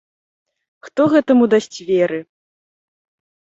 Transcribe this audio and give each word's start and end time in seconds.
Хто 0.87 1.01
гэтаму 1.13 1.49
дасць 1.55 1.79
веры! 1.91 2.19